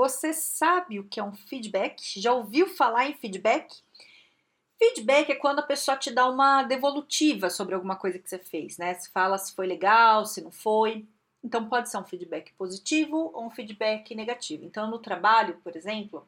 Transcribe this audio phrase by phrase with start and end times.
[0.00, 2.18] Você sabe o que é um feedback?
[2.18, 3.82] Já ouviu falar em feedback?
[4.78, 8.78] Feedback é quando a pessoa te dá uma devolutiva sobre alguma coisa que você fez,
[8.78, 8.94] né?
[8.94, 11.06] Se fala se foi legal, se não foi.
[11.44, 14.64] Então pode ser um feedback positivo ou um feedback negativo.
[14.64, 16.26] Então no trabalho, por exemplo,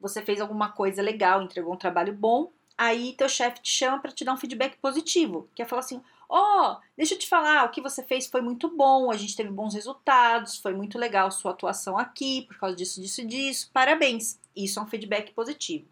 [0.00, 4.10] você fez alguma coisa legal, entregou um trabalho bom, aí teu chefe te chama para
[4.10, 6.02] te dar um feedback positivo, que é falar assim:
[6.32, 9.34] Ó, oh, deixa eu te falar, o que você fez foi muito bom, a gente
[9.34, 13.68] teve bons resultados, foi muito legal sua atuação aqui, por causa disso, disso disso.
[13.72, 14.38] Parabéns.
[14.54, 15.88] Isso é um feedback positivo.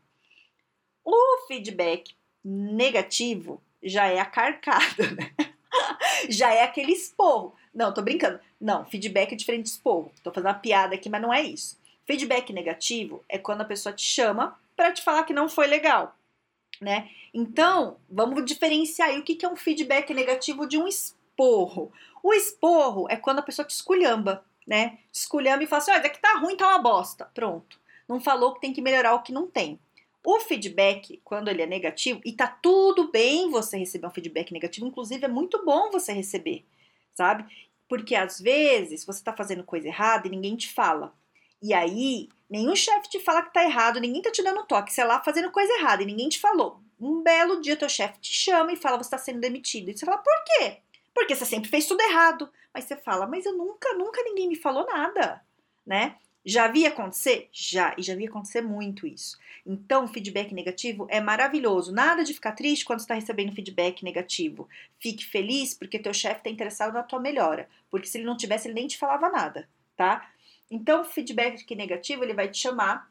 [1.05, 2.15] O feedback
[2.45, 5.35] negativo já é a carcada, né?
[6.31, 7.53] já é aquele esporro.
[7.75, 8.39] Não, tô brincando.
[8.61, 10.13] Não, feedback é diferente de esporro.
[10.23, 11.77] Tô fazendo uma piada aqui, mas não é isso.
[12.07, 16.17] Feedback negativo é quando a pessoa te chama para te falar que não foi legal
[16.81, 17.11] né?
[17.33, 21.93] Então, vamos diferenciar aí o que é um feedback negativo de um esporro.
[22.23, 24.99] O esporro é quando a pessoa te esculhamba, né?
[25.13, 27.31] Te esculhamba e fala assim: olha, daqui tá ruim, tá uma bosta.
[27.35, 27.79] Pronto.
[28.09, 29.79] Não falou que tem que melhorar o que não tem.
[30.25, 34.87] O feedback, quando ele é negativo, e tá tudo bem você receber um feedback negativo,
[34.87, 36.65] inclusive é muito bom você receber,
[37.15, 37.45] sabe?
[37.89, 41.15] Porque às vezes você tá fazendo coisa errada e ninguém te fala.
[41.63, 45.01] E aí, nenhum chefe te fala que tá errado, ninguém tá te dando toque, você
[45.01, 46.81] é lá fazendo coisa errada e ninguém te falou.
[47.01, 49.91] Um belo dia teu chefe te chama e fala você está sendo demitido.
[49.91, 50.79] E você fala, por quê?
[51.15, 52.51] Porque você sempre fez tudo errado.
[52.73, 55.43] Mas você fala, mas eu nunca, nunca ninguém me falou nada,
[55.87, 56.17] né?
[56.45, 57.49] Já via acontecer?
[57.53, 59.37] Já, e já via acontecer muito isso.
[59.67, 61.93] Então, feedback negativo é maravilhoso.
[61.93, 64.69] Nada de ficar triste quando está recebendo feedback negativo.
[64.99, 67.69] Fique feliz porque teu chefe está interessado na tua melhora.
[67.91, 70.31] Porque se ele não tivesse, ele nem te falava nada, tá?
[70.71, 73.11] Então, o feedback negativo, ele vai te chamar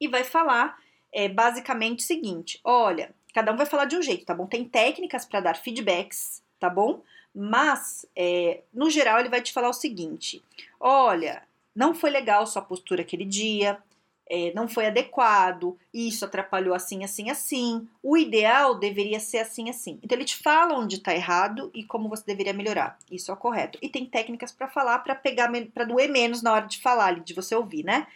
[0.00, 0.78] e vai falar
[1.12, 4.46] é, basicamente o seguinte: olha, cada um vai falar de um jeito, tá bom?
[4.46, 7.02] Tem técnicas para dar feedbacks, tá bom?
[7.34, 10.42] Mas, é, no geral, ele vai te falar o seguinte:
[10.78, 11.42] olha,
[11.74, 13.82] não foi legal sua postura aquele dia,
[14.28, 17.86] é, não foi adequado, isso atrapalhou assim, assim, assim.
[18.02, 19.98] O ideal deveria ser assim, assim.
[20.02, 22.98] Então ele te fala onde está errado e como você deveria melhorar.
[23.10, 23.78] Isso é o correto.
[23.82, 27.34] E tem técnicas para falar, para pegar, para doer menos na hora de falar, de
[27.34, 28.06] você ouvir, né?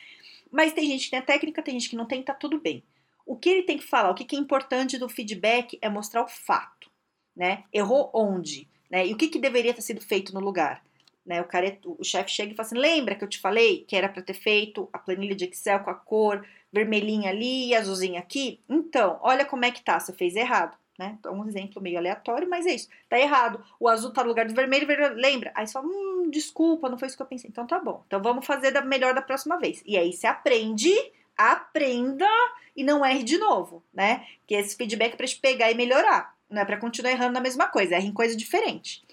[0.51, 2.83] Mas tem gente que tem a técnica, tem gente que não tem, tá tudo bem.
[3.27, 6.29] O que ele tem que falar, o que é importante do feedback é mostrar o
[6.29, 6.91] fato,
[7.37, 7.65] né?
[7.71, 9.07] Errou onde, né?
[9.07, 10.83] E o que, que deveria ter sido feito no lugar.
[11.29, 13.95] Né, o, é, o chefe chega e fala assim: lembra que eu te falei que
[13.95, 18.19] era para ter feito a planilha de Excel com a cor vermelhinha ali e azulzinha
[18.19, 18.61] aqui?
[18.67, 20.75] Então, olha como é que tá, você fez errado.
[20.99, 21.17] Né?
[21.21, 22.89] Então, um exemplo meio aleatório, mas é isso.
[23.11, 23.63] Tá errado.
[23.79, 25.53] O azul tá no lugar do vermelho, vermelho lembra?
[25.55, 27.49] Aí você fala, hum, desculpa, não foi isso que eu pensei.
[27.51, 28.03] Então tá bom.
[28.07, 29.83] Então vamos fazer da melhor da próxima vez.
[29.85, 30.91] E aí você aprende,
[31.37, 32.27] aprenda
[32.75, 34.27] e não erre de novo, né?
[34.47, 36.35] Que esse feedback é pra te pegar e melhorar.
[36.51, 39.05] Não é pra continuar errando na mesma coisa, erra em coisa diferente.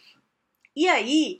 [0.75, 1.39] E aí,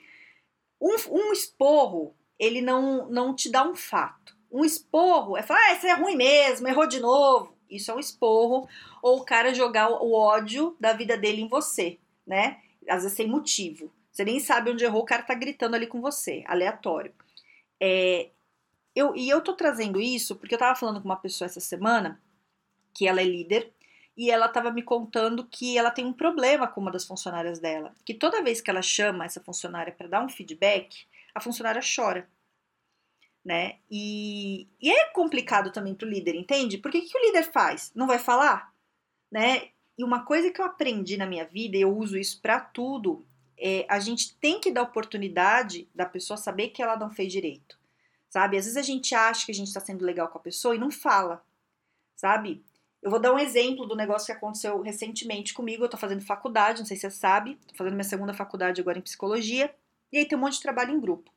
[0.79, 4.35] um, um esporro, ele não, não te dá um fato.
[4.51, 7.55] Um esporro é falar, ah, isso é ruim mesmo, errou de novo.
[7.69, 8.67] Isso é um esporro.
[9.01, 12.61] Ou o cara jogar o ódio da vida dele em você, né?
[12.87, 13.91] Às vezes sem motivo.
[14.11, 17.13] Você nem sabe onde errou, o cara tá gritando ali com você, aleatório.
[17.81, 18.29] É,
[18.95, 22.21] eu, e eu tô trazendo isso porque eu tava falando com uma pessoa essa semana,
[22.93, 23.73] que ela é líder,
[24.17, 27.93] e ela tava me contando que ela tem um problema com uma das funcionárias dela.
[28.05, 32.27] Que toda vez que ela chama essa funcionária para dar um feedback, a funcionária chora.
[33.43, 33.77] Né?
[33.91, 36.77] E, e é complicado também pro líder, entende?
[36.77, 37.91] Porque o que, que o líder faz?
[37.93, 38.73] Não vai falar?
[39.29, 39.69] Né?
[39.97, 43.25] E uma coisa que eu aprendi na minha vida, e eu uso isso para tudo,
[43.57, 47.77] é, a gente tem que dar oportunidade da pessoa saber que ela não fez direito,
[48.29, 48.57] sabe?
[48.57, 50.79] Às vezes a gente acha que a gente está sendo legal com a pessoa e
[50.79, 51.43] não fala,
[52.15, 52.63] sabe?
[53.05, 55.83] Eu vou dar um exemplo do negócio que aconteceu recentemente comigo.
[55.83, 58.97] Eu tô fazendo faculdade, não sei se você sabe, tô fazendo minha segunda faculdade agora
[58.97, 59.71] em psicologia,
[60.11, 61.31] e aí tem um monte de trabalho em grupo.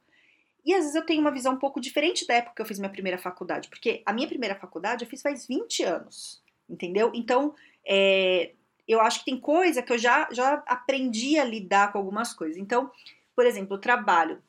[0.65, 2.79] E às vezes eu tenho uma visão um pouco diferente da época que eu fiz
[2.79, 7.13] minha primeira faculdade, porque a minha primeira faculdade eu fiz faz 20 anos, entendeu?
[7.15, 7.55] Então,
[7.87, 8.53] é,
[8.89, 12.57] eu acho que tem coisa que eu já, já aprendi a lidar com algumas coisas.
[12.57, 12.91] Então,
[13.37, 14.43] por exemplo, o trabalho.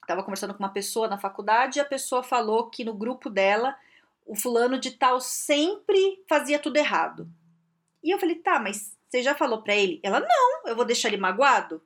[0.00, 3.76] Estava conversando com uma pessoa na faculdade e a pessoa falou que no grupo dela
[4.26, 7.28] o fulano de tal sempre fazia tudo errado.
[8.02, 10.00] E eu falei, tá, mas você já falou para ele?
[10.02, 11.82] Ela, não, eu vou deixar ele magoado?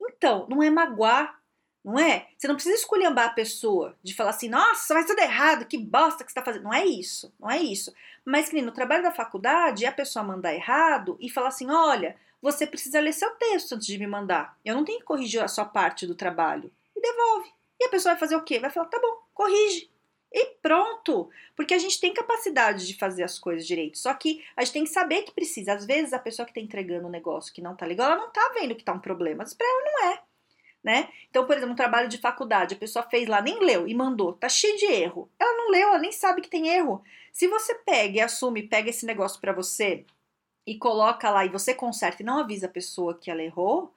[0.00, 1.40] Então, não é magoar,
[1.86, 2.26] Não é?
[2.36, 6.24] Você não precisa esculhambar a pessoa, de falar assim, nossa, vai tudo errado, que bosta
[6.24, 6.64] que você tá fazendo.
[6.64, 7.94] Não é isso, não é isso.
[8.24, 12.66] Mas que no trabalho da faculdade, a pessoa mandar errado e falar assim, olha, você
[12.66, 14.58] precisa ler seu texto antes de me mandar.
[14.64, 16.72] Eu não tenho que corrigir a sua parte do trabalho.
[16.96, 17.52] E devolve.
[17.78, 18.58] E a pessoa vai fazer o quê?
[18.58, 19.88] Vai falar, tá bom, corrige.
[20.32, 21.30] E pronto!
[21.54, 23.98] Porque a gente tem capacidade de fazer as coisas direito.
[23.98, 25.72] Só que a gente tem que saber que precisa.
[25.72, 28.30] Às vezes a pessoa que está entregando um negócio que não tá legal, ela não
[28.30, 29.38] tá vendo que tá um problema.
[29.38, 30.22] Mas pra ela não é
[30.86, 31.08] né?
[31.28, 34.34] Então, por exemplo, um trabalho de faculdade, a pessoa fez lá, nem leu e mandou,
[34.34, 35.28] tá cheio de erro.
[35.36, 37.02] Ela não leu, ela nem sabe que tem erro.
[37.32, 40.06] Se você pega e assume, pega esse negócio para você
[40.64, 43.92] e coloca lá e você conserta e não avisa a pessoa que ela errou,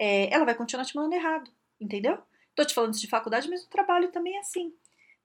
[0.00, 2.16] é, ela vai continuar te mandando errado, entendeu?
[2.54, 4.72] Tô te falando isso de faculdade, mas no trabalho também é assim.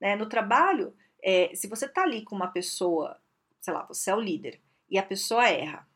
[0.00, 0.16] Né?
[0.16, 3.20] No trabalho, é, se você tá ali com uma pessoa,
[3.60, 4.60] sei lá, você é o líder,
[4.90, 5.86] e a pessoa erra,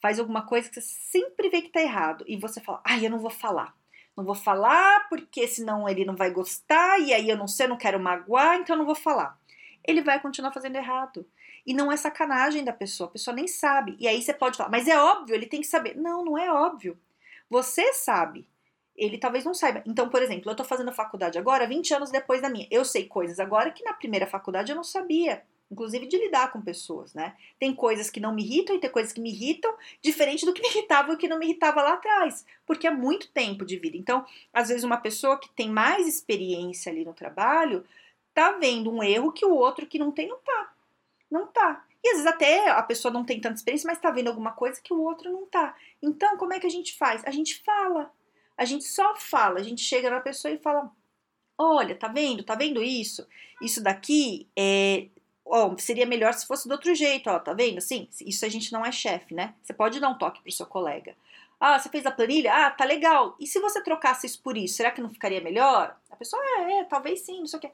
[0.00, 3.10] faz alguma coisa que você sempre vê que tá errado, e você fala, ai, eu
[3.10, 3.78] não vou falar
[4.18, 7.70] não vou falar porque senão ele não vai gostar e aí eu não sei, eu
[7.70, 9.38] não quero magoar, então eu não vou falar.
[9.86, 11.24] Ele vai continuar fazendo errado.
[11.64, 13.96] E não é sacanagem da pessoa, a pessoa nem sabe.
[14.00, 15.96] E aí você pode falar, mas é óbvio, ele tem que saber.
[15.96, 16.98] Não, não é óbvio.
[17.48, 18.48] Você sabe.
[18.98, 19.82] Ele talvez não saiba.
[19.86, 22.66] Então, por exemplo, eu tô fazendo faculdade agora, 20 anos depois da minha.
[22.70, 26.60] Eu sei coisas agora que na primeira faculdade eu não sabia inclusive de lidar com
[26.60, 27.36] pessoas, né?
[27.58, 30.62] Tem coisas que não me irritam e tem coisas que me irritam, diferente do que
[30.62, 33.96] me irritava e que não me irritava lá atrás, porque é muito tempo de vida.
[33.96, 37.84] Então, às vezes uma pessoa que tem mais experiência ali no trabalho
[38.32, 40.72] tá vendo um erro que o outro que não tem não tá.
[41.30, 41.84] Não tá.
[42.02, 44.80] E às vezes até a pessoa não tem tanta experiência, mas tá vendo alguma coisa
[44.80, 45.76] que o outro não tá.
[46.00, 47.22] Então, como é que a gente faz?
[47.24, 48.10] A gente fala.
[48.58, 50.90] A gente só fala, a gente chega na pessoa e fala:
[51.56, 52.42] "Olha, tá vendo?
[52.42, 53.26] Tá vendo isso?
[53.62, 55.08] Isso daqui é
[55.48, 57.78] ó, seria melhor se fosse do outro jeito, ó, tá vendo?
[57.78, 59.54] Assim, isso a gente não é chefe, né?
[59.62, 61.16] Você pode dar um toque pro seu colega.
[61.60, 62.52] Ah, você fez a planilha?
[62.54, 63.34] Ah, tá legal.
[63.40, 65.96] E se você trocasse isso por isso, será que não ficaria melhor?
[66.10, 67.72] A pessoa, é, é talvez sim, não sei o.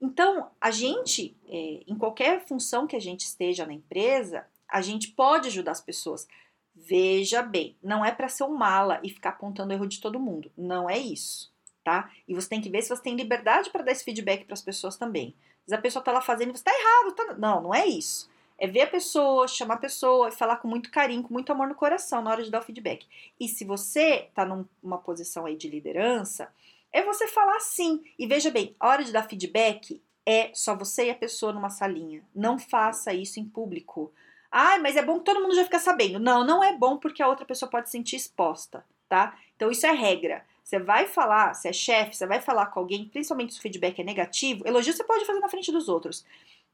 [0.00, 5.08] Então, a gente, é, em qualquer função que a gente esteja na empresa, a gente
[5.08, 6.26] pode ajudar as pessoas.
[6.76, 10.20] Veja bem, não é para ser um mala e ficar apontando o erro de todo
[10.20, 10.52] mundo.
[10.56, 11.50] Não é isso,
[11.82, 12.10] tá?
[12.28, 14.62] E você tem que ver se você tem liberdade para dar esse feedback para as
[14.62, 15.34] pessoas também
[15.66, 17.14] vezes a pessoa tá lá fazendo você tá errado.
[17.14, 17.34] Tá...
[17.34, 18.30] Não, não é isso.
[18.58, 21.74] É ver a pessoa, chamar a pessoa falar com muito carinho, com muito amor no
[21.74, 23.06] coração na hora de dar o feedback.
[23.38, 26.48] E se você tá numa posição aí de liderança,
[26.90, 28.02] é você falar sim.
[28.18, 31.68] E veja bem, a hora de dar feedback é só você e a pessoa numa
[31.68, 32.24] salinha.
[32.34, 34.10] Não faça isso em público.
[34.50, 36.18] Ai, mas é bom que todo mundo já fica sabendo.
[36.18, 39.36] Não, não é bom porque a outra pessoa pode se sentir exposta, tá?
[39.54, 40.44] Então isso é regra.
[40.62, 44.00] Você vai falar, se é chefe, você vai falar com alguém, principalmente se o feedback
[44.00, 46.24] é negativo, elogio você pode fazer na frente dos outros.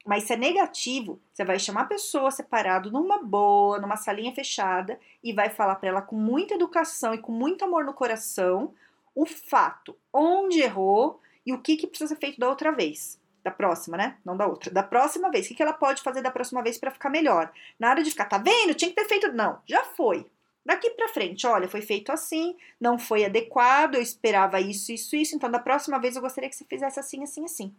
[0.05, 4.99] Mas se é negativo, você vai chamar a pessoa separado numa boa, numa salinha fechada
[5.23, 8.75] e vai falar para ela com muita educação e com muito amor no coração
[9.15, 13.21] o fato, onde errou e o que, que precisa ser feito da outra vez.
[13.43, 14.17] Da próxima, né?
[14.25, 14.71] Não da outra.
[14.71, 15.47] Da próxima vez.
[15.47, 17.53] O que, que ela pode fazer da próxima vez para ficar melhor?
[17.79, 18.75] Na hora de ficar, tá vendo?
[18.75, 19.33] Tinha que ter feito.
[19.33, 20.27] Não, já foi.
[20.65, 25.35] Daqui para frente, olha, foi feito assim, não foi adequado, eu esperava isso, isso, isso,
[25.35, 27.75] então da próxima vez eu gostaria que você fizesse assim, assim, assim.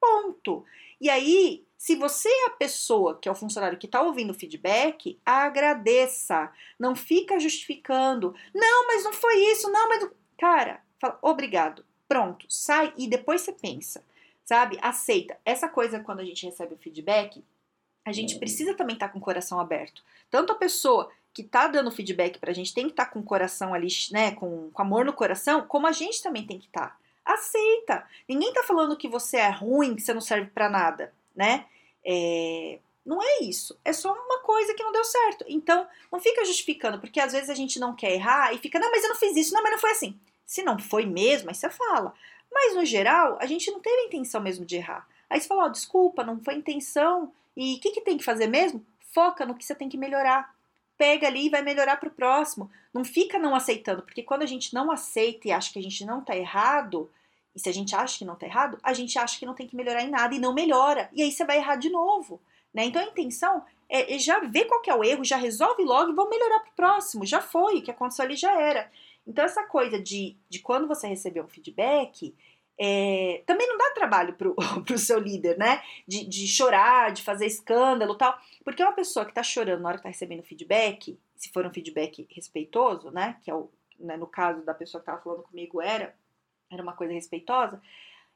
[0.00, 0.64] Ponto.
[1.00, 4.34] E aí, se você é a pessoa que é o funcionário que está ouvindo o
[4.34, 6.52] feedback, agradeça.
[6.78, 8.34] Não fica justificando.
[8.54, 10.08] Não, mas não foi isso, não, mas.
[10.38, 11.84] Cara, fala, obrigado.
[12.06, 14.04] Pronto, sai e depois você pensa.
[14.44, 14.78] Sabe?
[14.82, 15.38] Aceita.
[15.44, 17.42] Essa coisa, quando a gente recebe o feedback,
[18.04, 20.02] a gente precisa também estar tá com o coração aberto.
[20.30, 23.24] Tanto a pessoa que tá dando feedback pra gente tem que estar tá com o
[23.24, 26.88] coração ali, né, com, com amor no coração, como a gente também tem que estar.
[26.88, 26.96] Tá.
[27.24, 28.04] Aceita.
[28.28, 31.66] Ninguém tá falando que você é ruim, que você não serve para nada, né?
[32.04, 33.78] É, não é isso.
[33.84, 35.44] É só uma coisa que não deu certo.
[35.48, 38.90] Então, não fica justificando, porque às vezes a gente não quer errar e fica, não,
[38.90, 40.18] mas eu não fiz isso, não, mas não foi assim.
[40.44, 42.12] Se não foi mesmo, aí você fala.
[42.52, 45.08] Mas no geral, a gente não teve a intenção mesmo de errar.
[45.28, 47.32] Aí você fala, ó, oh, desculpa, não foi intenção.
[47.56, 48.84] E o que, que tem que fazer mesmo?
[49.12, 50.54] Foca no que você tem que melhorar
[51.02, 52.70] pega ali e vai melhorar para o próximo.
[52.94, 56.04] Não fica não aceitando, porque quando a gente não aceita e acha que a gente
[56.04, 57.10] não está errado,
[57.52, 59.66] e se a gente acha que não está errado, a gente acha que não tem
[59.66, 61.10] que melhorar em nada e não melhora.
[61.12, 62.40] E aí você vai errar de novo.
[62.72, 62.84] Né?
[62.84, 66.14] Então a intenção é, é já ver qual é o erro, já resolve logo e
[66.14, 67.26] vamos melhorar para o próximo.
[67.26, 68.88] Já foi, o que aconteceu ali já era.
[69.26, 72.34] Então essa coisa de, de quando você receber um feedback,
[72.78, 75.82] é, também não dá trabalho pro, pro seu líder, né?
[76.06, 78.36] De, de chorar, de fazer escândalo tal.
[78.64, 81.72] Porque uma pessoa que tá chorando na hora que tá recebendo feedback, se for um
[81.72, 83.36] feedback respeitoso, né?
[83.42, 86.14] Que é o, né, no caso da pessoa que tava falando comigo era,
[86.70, 87.80] era uma coisa respeitosa.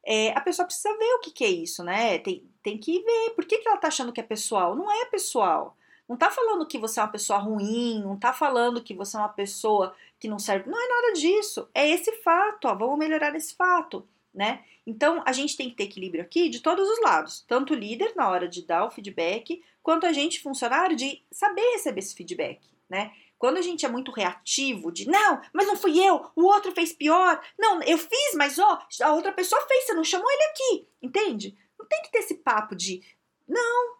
[0.04, 2.18] É, a pessoa precisa ver o que, que é isso, né?
[2.18, 3.30] Tem, tem que ver.
[3.30, 4.76] Por que, que ela tá achando que é pessoal?
[4.76, 5.76] Não é pessoal.
[6.08, 9.20] Não tá falando que você é uma pessoa ruim, não tá falando que você é
[9.20, 10.70] uma pessoa que não serve.
[10.70, 11.68] Não é nada disso.
[11.74, 14.64] É esse fato, ó, vamos melhorar esse fato, né?
[14.86, 18.14] Então, a gente tem que ter equilíbrio aqui de todos os lados, tanto o líder
[18.14, 22.60] na hora de dar o feedback, quanto a gente, funcionário, de saber receber esse feedback,
[22.88, 23.12] né?
[23.38, 26.92] Quando a gente é muito reativo, de não, mas não fui eu, o outro fez
[26.92, 30.88] pior, não, eu fiz, mas ó, a outra pessoa fez, você não chamou ele aqui,
[31.02, 31.58] entende?
[31.78, 33.02] Não tem que ter esse papo de
[33.46, 33.96] não,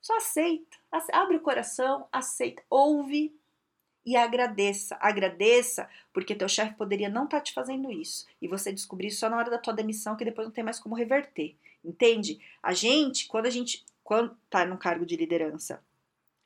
[0.00, 0.76] só aceita,
[1.12, 3.34] abre o coração, aceita, ouve
[4.04, 4.96] e agradeça.
[5.00, 9.28] Agradeça porque teu chefe poderia não estar tá te fazendo isso e você descobrir só
[9.28, 11.56] na hora da tua demissão que depois não tem mais como reverter.
[11.84, 12.40] Entende?
[12.62, 15.82] A gente, quando a gente quando tá no cargo de liderança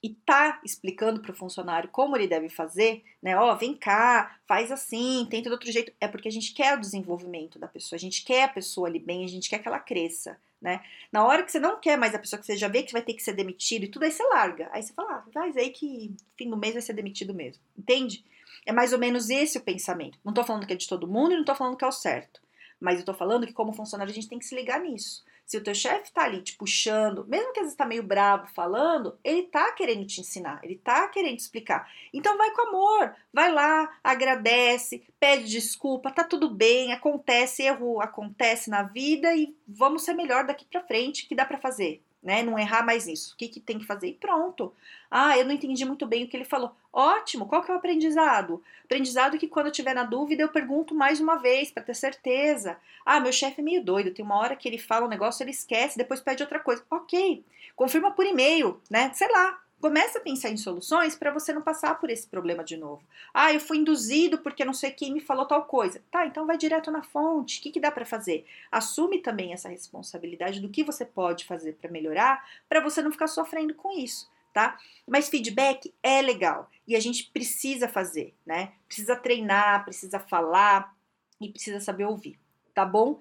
[0.00, 3.36] e tá explicando para o funcionário como ele deve fazer, né?
[3.36, 5.92] Ó, oh, vem cá, faz assim, tenta de outro jeito.
[6.00, 9.00] É porque a gente quer o desenvolvimento da pessoa, a gente quer a pessoa ali
[9.00, 10.80] bem, a gente quer que ela cresça, né?
[11.12, 13.02] Na hora que você não quer mais a pessoa que você já vê que vai
[13.02, 14.68] ter que ser demitido e tudo, aí você larga.
[14.72, 17.62] Aí você fala, ah, faz aí que fim do mês vai ser demitido mesmo.
[17.76, 18.24] Entende?
[18.66, 20.18] É mais ou menos esse o pensamento.
[20.24, 21.92] Não tô falando que é de todo mundo e não tô falando que é o
[21.92, 22.40] certo.
[22.80, 25.24] Mas eu tô falando que como funcionário a gente tem que se ligar nisso.
[25.48, 28.46] Se o teu chefe tá ali te puxando, mesmo que às vezes tá meio bravo
[28.48, 31.90] falando, ele tá querendo te ensinar, ele tá querendo te explicar.
[32.12, 38.68] Então vai com amor, vai lá, agradece, pede desculpa, tá tudo bem, acontece, erro acontece
[38.68, 42.42] na vida e vamos ser melhor daqui para frente, que dá para fazer né?
[42.42, 43.34] Não errar mais nisso.
[43.34, 44.08] O que, que tem que fazer?
[44.08, 44.72] E pronto.
[45.10, 46.74] Ah, eu não entendi muito bem o que ele falou.
[46.92, 48.62] Ótimo, qual que é o aprendizado?
[48.84, 52.76] Aprendizado que quando eu tiver na dúvida, eu pergunto mais uma vez para ter certeza.
[53.04, 55.50] Ah, meu chefe é meio doido, tem uma hora que ele fala um negócio, ele
[55.50, 56.82] esquece, depois pede outra coisa.
[56.90, 57.44] Ok,
[57.76, 59.10] confirma por e-mail, né?
[59.14, 62.76] Sei lá, Começa a pensar em soluções para você não passar por esse problema de
[62.76, 63.00] novo.
[63.32, 66.02] Ah, eu fui induzido porque não sei quem me falou tal coisa.
[66.10, 67.60] Tá, então vai direto na fonte.
[67.60, 68.44] O que, que dá para fazer?
[68.72, 73.28] Assume também essa responsabilidade do que você pode fazer para melhorar, para você não ficar
[73.28, 74.76] sofrendo com isso, tá?
[75.06, 78.72] Mas feedback é legal e a gente precisa fazer, né?
[78.88, 80.92] Precisa treinar, precisa falar
[81.40, 82.36] e precisa saber ouvir,
[82.74, 83.20] tá bom?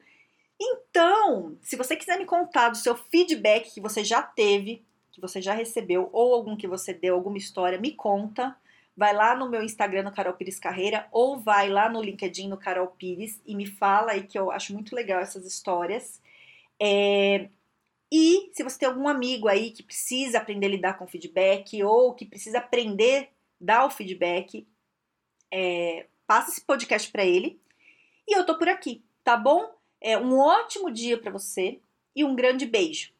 [0.59, 4.83] Então, se você quiser me contar do seu feedback que você já teve,
[5.17, 8.55] que você já recebeu ou algum que você deu, alguma história, me conta.
[8.95, 12.57] Vai lá no meu Instagram, no Carol Pires Carreira, ou vai lá no LinkedIn, no
[12.57, 16.21] Carol Pires, e me fala aí que eu acho muito legal essas histórias.
[16.79, 17.49] É...
[18.11, 22.13] E se você tem algum amigo aí que precisa aprender a lidar com feedback ou
[22.13, 23.27] que precisa aprender a
[23.59, 24.67] dar o feedback,
[25.51, 26.05] é...
[26.27, 27.59] passa esse podcast para ele.
[28.27, 29.75] E eu tô por aqui, tá bom?
[29.99, 31.79] É um ótimo dia para você
[32.15, 33.16] e um grande beijo.